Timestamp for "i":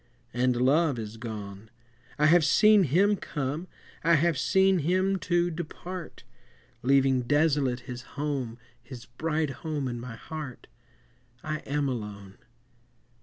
2.17-2.25, 4.03-4.15, 11.43-11.59